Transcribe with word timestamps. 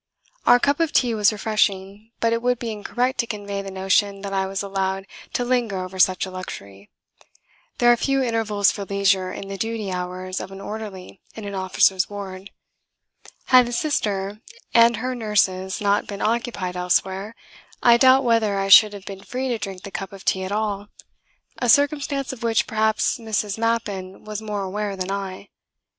Our 0.47 0.57
cup 0.57 0.79
of 0.79 0.91
tea 0.91 1.13
was 1.13 1.31
refreshing, 1.31 2.09
but 2.19 2.33
it 2.33 2.41
would 2.41 2.57
be 2.57 2.71
incorrect 2.71 3.19
to 3.19 3.27
convey 3.27 3.61
the 3.61 3.69
notion 3.69 4.21
that 4.21 4.33
I 4.33 4.47
was 4.47 4.63
allowed 4.63 5.05
to 5.33 5.45
linger 5.45 5.77
over 5.77 5.99
such 5.99 6.25
a 6.25 6.31
luxury. 6.31 6.89
There 7.77 7.91
are 7.91 7.95
few 7.97 8.19
intervals 8.23 8.71
for 8.71 8.83
leisure 8.83 9.31
in 9.31 9.47
the 9.47 9.59
duty 9.59 9.91
hours 9.91 10.39
of 10.39 10.49
an 10.51 10.59
orderly 10.59 11.21
in 11.35 11.45
an 11.45 11.53
officers' 11.53 12.09
ward. 12.09 12.49
Had 13.45 13.67
the 13.67 13.71
Sister 13.71 14.41
and 14.73 14.97
her 14.97 15.13
nurses 15.13 15.79
not 15.79 16.07
been 16.07 16.19
occupied 16.19 16.75
elsewhere, 16.75 17.35
I 17.83 17.97
doubt 17.97 18.23
whether 18.23 18.57
I 18.57 18.69
should 18.69 18.93
have 18.93 19.05
been 19.05 19.21
free 19.23 19.49
to 19.49 19.59
drink 19.59 19.83
that 19.83 19.91
cup 19.93 20.11
of 20.13 20.25
tea 20.25 20.43
at 20.43 20.51
all 20.51 20.87
a 21.59 21.69
circumstance 21.69 22.33
of 22.33 22.41
which 22.41 22.65
perhaps 22.65 23.19
Mrs. 23.19 23.59
Mappin 23.59 24.23
was 24.23 24.41
more 24.41 24.63
aware 24.63 24.95
than 24.95 25.11
I. 25.11 25.49